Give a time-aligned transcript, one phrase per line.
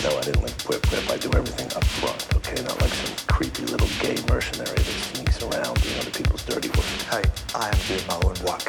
[0.00, 1.10] No, I didn't like PWIP PIP.
[1.10, 2.60] I do everything up front, okay?
[2.64, 6.88] Not like some creepy little gay mercenary that sneaks around doing other people's dirty work.
[7.12, 7.22] Hey,
[7.54, 8.66] I am doing my own work.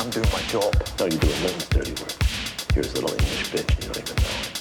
[0.00, 0.72] I'm doing my job.
[0.98, 2.16] No, you're doing Linton's dirty work.
[2.74, 4.56] You're his little English bitch and you don't even know it.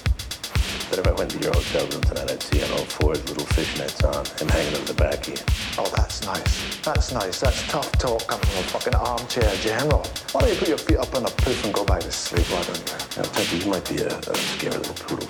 [0.90, 3.46] But if I went to your hotel room tonight, I'd see an old Ford, little
[3.56, 5.44] fishnets on, him hanging over the back of you.
[5.78, 6.80] Oh, that's nice.
[6.84, 7.40] That's nice.
[7.40, 10.06] That's tough talk coming from a fucking armchair general.
[10.32, 12.46] Why don't you put your feet up on the poof and go back to sleep,
[12.54, 12.96] why don't you?
[13.18, 15.25] Now, Tucker, you might be a, a scary little poodle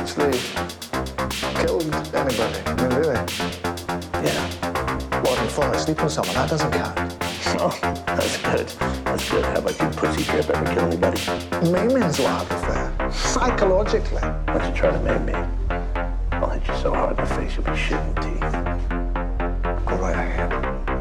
[0.00, 0.32] actually
[1.60, 1.84] killed
[2.14, 2.58] anybody?
[2.64, 3.14] I mean, really?
[4.24, 5.20] Yeah.
[5.20, 6.34] What, in falling asleep on someone?
[6.34, 7.16] That doesn't count.
[7.62, 8.66] Oh, that's good.
[9.04, 9.44] That's good.
[9.44, 10.48] How about you, pussy drip?
[10.48, 11.20] Ever kill anybody?
[11.20, 13.10] What I prefer.
[13.10, 14.22] Psychologically.
[14.22, 15.34] Why don't you try to maim me?
[16.32, 19.84] I'll hit you so hard in the face you'll be shitting teeth.
[19.84, 20.52] Go right ahead.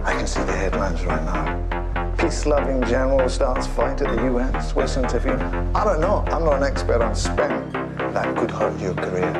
[0.03, 2.15] I can see the headlines right now.
[2.17, 5.39] Peace-loving general starts fight at the UN, Swiss intervene.
[5.73, 6.25] I don't know.
[6.27, 7.68] I'm not an expert on spelling.
[8.37, 9.38] Could hurt your career.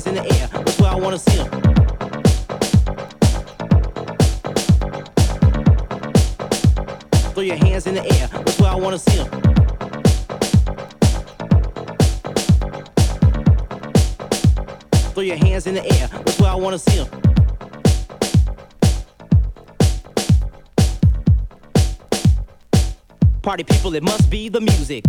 [0.00, 0.48] hands in the air.
[0.48, 1.50] That's where I wanna see them.
[7.34, 8.28] Throw your hands in the air.
[8.28, 9.28] That's where I wanna see them.
[15.12, 16.08] Throw your hands in the air.
[16.08, 17.08] That's where I wanna see them.
[23.42, 25.04] Party people, it must be the music.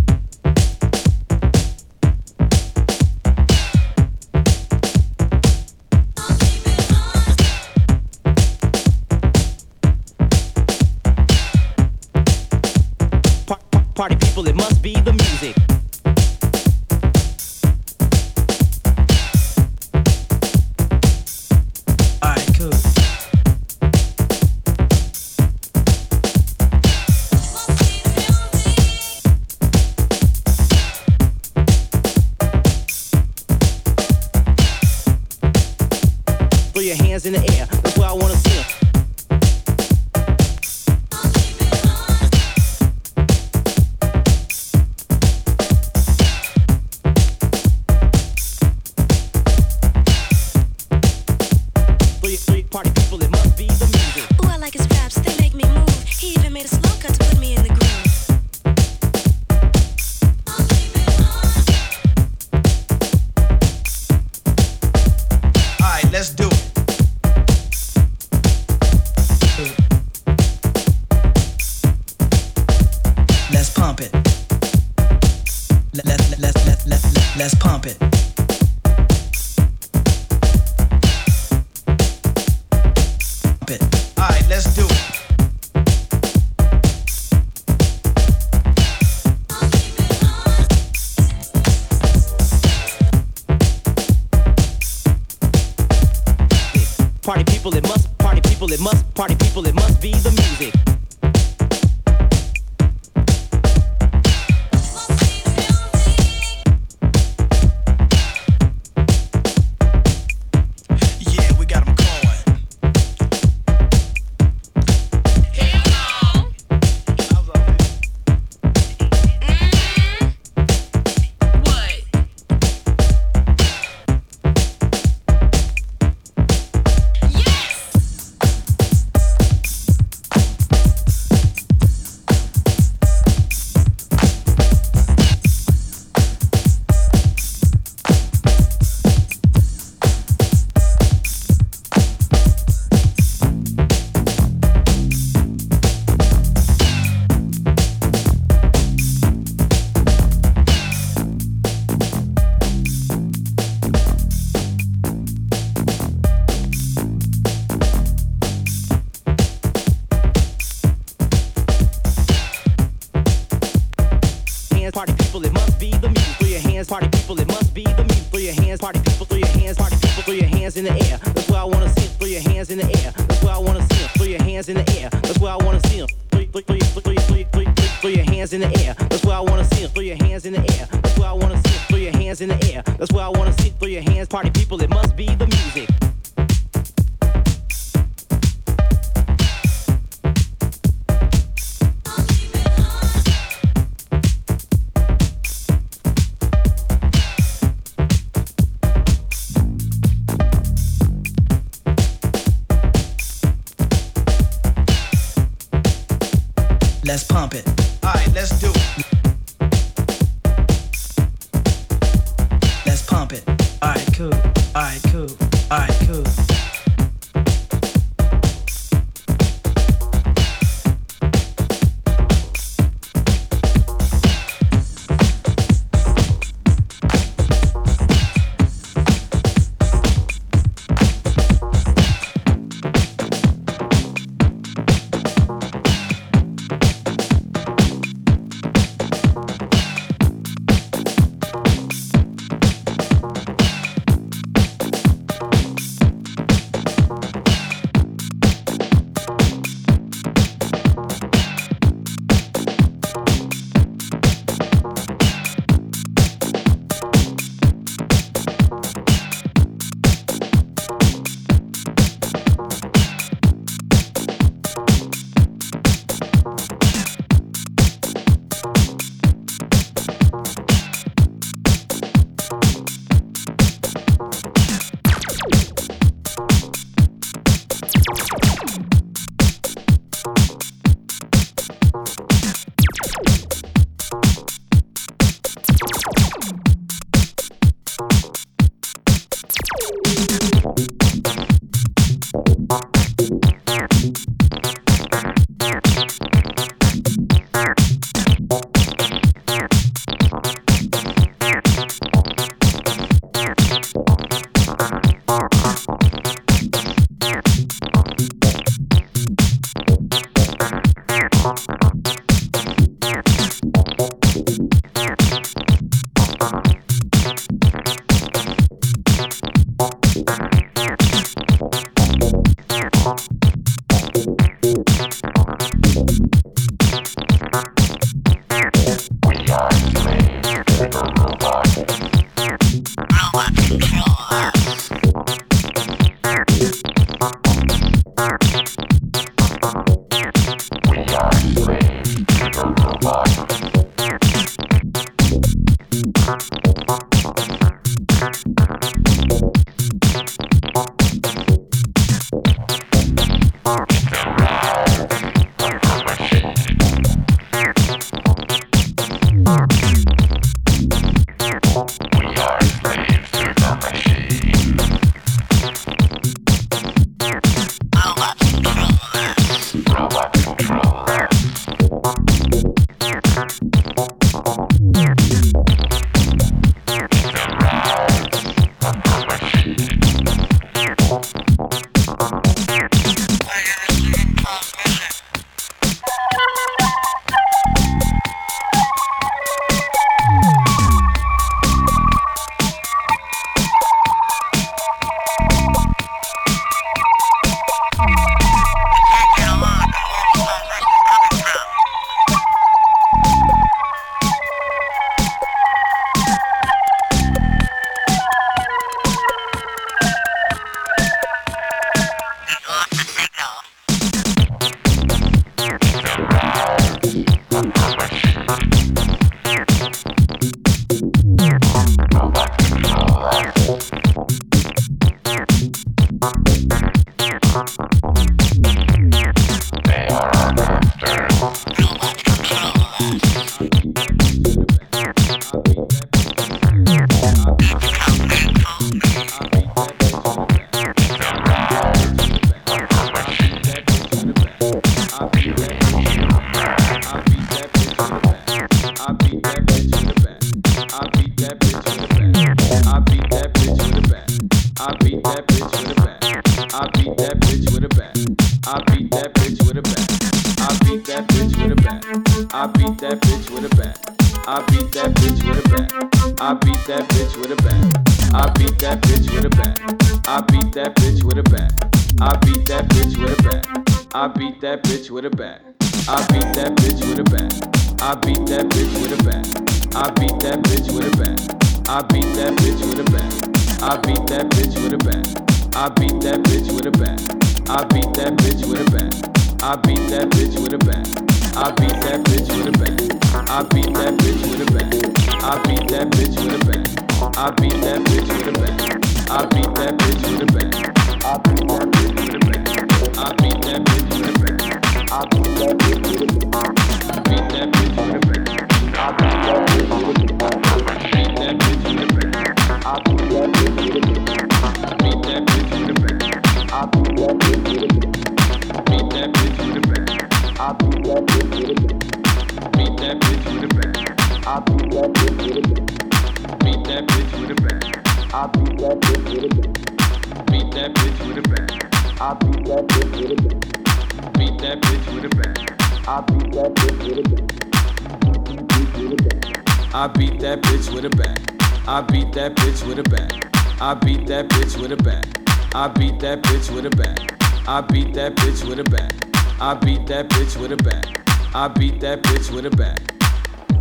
[542.42, 543.32] That bitch with a bat.
[543.80, 545.28] I beat that bitch with a bat.
[545.76, 547.20] I beat that bitch with a bat.
[547.68, 549.14] I beat that bitch with a bat.
[549.62, 551.06] I beat that bitch with a bat.
[551.54, 553.00] I beat that bitch with a bat.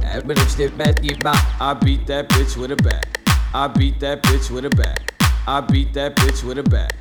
[0.04, 3.06] I beat that bitch with a bat.
[3.54, 5.00] I beat that bitch with a bat.
[5.46, 6.92] I beat that bitch with a bat.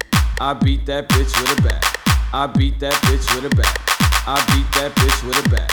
[0.48, 1.84] I beat that bitch with a bat.
[2.32, 3.76] I beat that bitch with a bat.
[4.26, 5.70] I beat that bitch with a bat.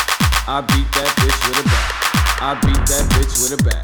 [0.48, 2.25] I beat that bitch with a bat.
[2.36, 3.80] I beat that bitch with a bat.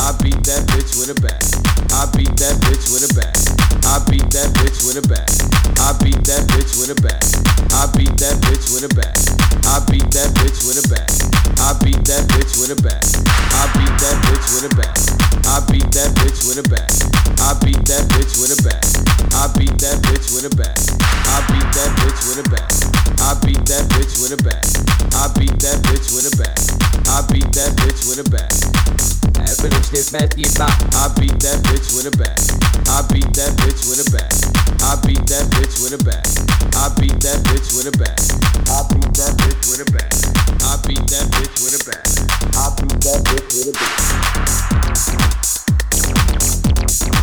[0.00, 1.44] I beat that bitch with a bat.
[1.92, 3.36] I beat that bitch with a bat.
[3.84, 5.28] I beat that bitch with a bat.
[5.76, 7.20] I beat that bitch with a bat.
[7.76, 9.12] I beat that bitch with a bat.
[9.68, 11.04] I beat that bitch with a bat.
[11.60, 13.04] I beat that bitch with a bat.
[13.44, 14.96] I beat that bitch with a bat.
[15.44, 16.88] I beat that bitch with a bat.
[17.36, 18.80] I beat that bitch with a bat.
[19.36, 20.72] I beat that bitch with a bat.
[21.28, 22.72] I beat that bitch with a bat.
[23.20, 24.64] I beat that bitch with a bat.
[25.12, 26.56] I beat that bitch with a bat.
[27.10, 28.50] I beat that bitch with a bat.
[30.94, 32.38] I beat that bitch with a bat.
[32.86, 34.30] I beat that bitch with a bat.
[34.82, 36.22] I beat that bitch with a bat.
[36.76, 38.20] I beat that bitch with a bat.
[38.70, 40.12] I beat that bitch with a bat.
[40.62, 42.06] I beat that bitch with a bat.
[42.54, 43.74] I beat that bitch with a
[47.10, 47.19] bat.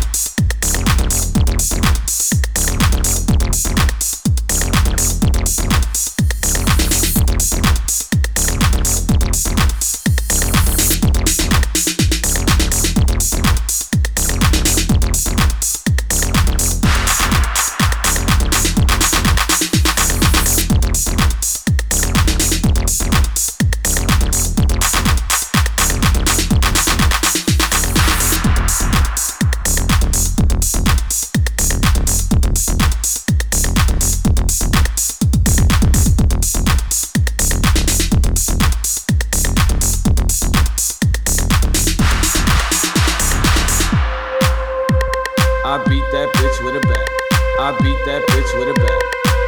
[48.47, 49.01] Bitch with a bat.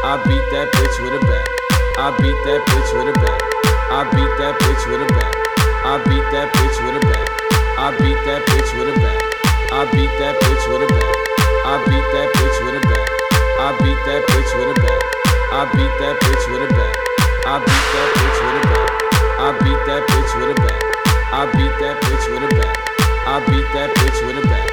[0.03, 1.47] I beat that bitch with a bat.
[1.97, 3.41] I beat that bitch with a bat.
[3.91, 5.35] I beat that bitch with a bat.
[5.85, 7.27] I beat that bitch with a bat.
[7.79, 9.19] I beat that bitch with a bat.
[9.71, 11.15] I beat that bitch with a bat.
[11.65, 13.09] I beat that bitch with a bat.
[13.59, 15.01] I beat that bitch with a bat.
[15.51, 16.95] I beat that bitch with a bat.
[17.47, 18.81] I beat that bitch with a bat.
[19.39, 20.81] I beat that bitch with a bat.
[21.31, 22.75] I beat that bitch with a bat.
[23.27, 24.68] I beat that bitch with a bat.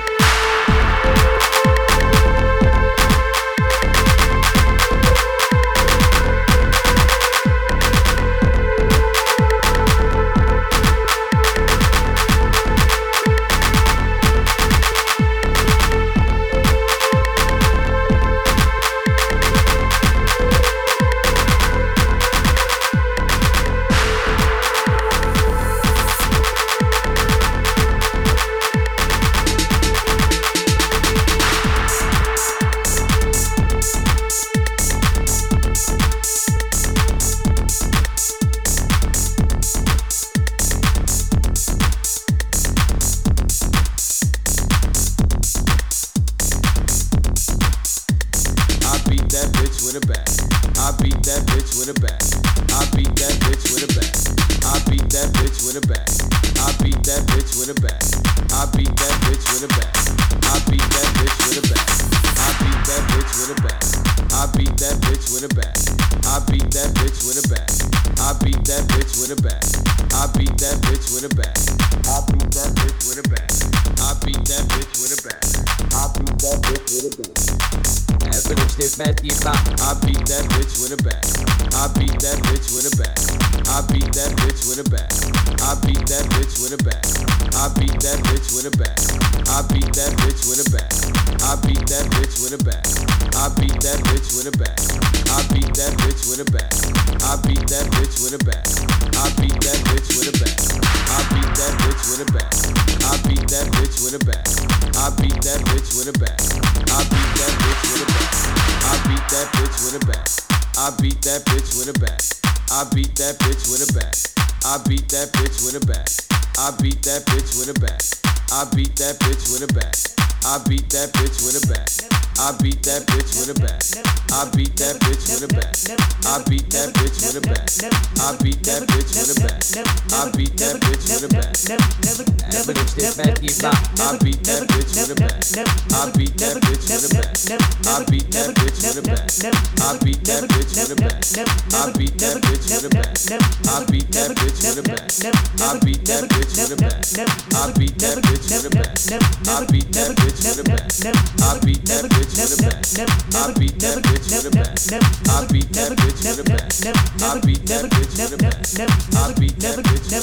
[144.36, 147.08] I beat that bitch with a bat.
[147.56, 147.56] I beat that bitch with a bat.
[147.56, 149.00] I beat that bitch with a bat.
[149.46, 150.92] I beat that bitch with a bat.
[151.40, 152.84] I beat that bitch with a bat.
[153.32, 154.68] I beat that bitch with a bat.
[154.68, 156.44] I beat that bitch with a bat.
[156.76, 157.46] I beat that bitch with a bat.
[157.46, 158.66] I beat that bitch with a bat.
[158.66, 160.18] I beat that bitch with a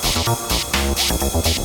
[0.00, 1.55] ちっ。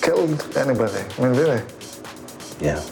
[0.00, 1.04] killed anybody?
[1.18, 1.62] I mean, really?
[2.60, 2.82] Yeah.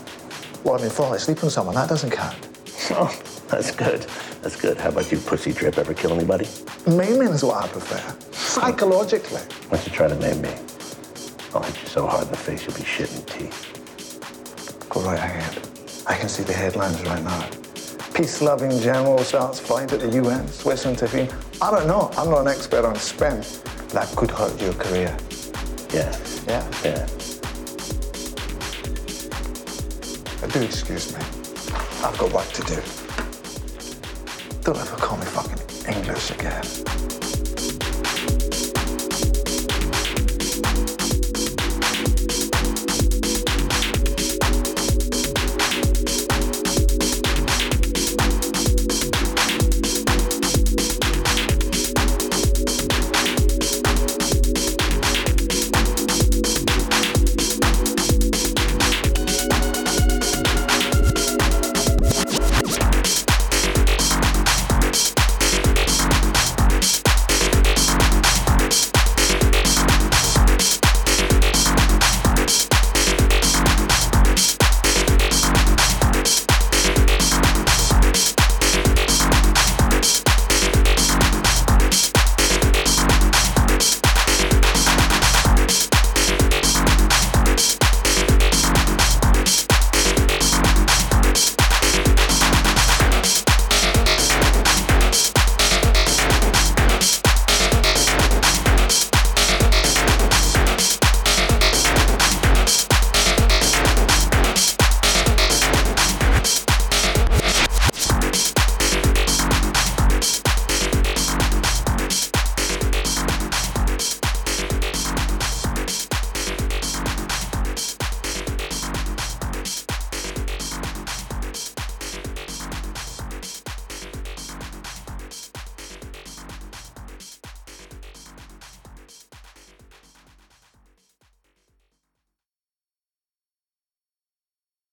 [0.64, 2.36] Well, I mean, falling asleep on someone, that doesn't count.
[2.94, 3.16] Oh,
[3.48, 4.02] that's good.
[4.42, 4.76] That's good.
[4.76, 5.78] How about you, pussy drip?
[5.78, 6.46] Ever kill anybody?
[6.86, 8.02] Maiming is what I prefer.
[8.32, 9.40] Psychologically.
[9.70, 10.50] Don't you try to maim me?
[11.54, 14.86] I'll hit you so hard in the face you'll be shitting teeth.
[14.90, 15.62] Go right ahead.
[16.06, 17.48] I can see the headlines right now.
[18.14, 21.30] Peace-loving general starts fight at the UN, Swiss intervene.
[21.62, 22.10] I don't know.
[22.18, 23.40] I'm not an expert on spin.
[23.90, 25.16] That could hurt your career.
[25.94, 26.12] Yeah.
[26.48, 26.68] Yeah?
[26.82, 27.06] Yeah.
[30.48, 31.20] Do excuse me.
[32.04, 32.82] I've got work to do.
[34.62, 37.21] Don't ever call me fucking English again.